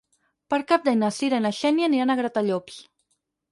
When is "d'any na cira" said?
0.87-1.41